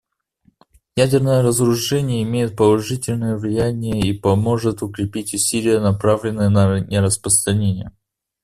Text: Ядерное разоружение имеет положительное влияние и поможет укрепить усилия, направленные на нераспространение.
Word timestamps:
Ядерное 0.95 1.43
разоружение 1.43 2.23
имеет 2.23 2.55
положительное 2.57 3.37
влияние 3.37 4.01
и 4.09 4.17
поможет 4.19 4.81
укрепить 4.81 5.35
усилия, 5.35 5.79
направленные 5.79 6.49
на 6.49 6.79
нераспространение. 6.79 7.91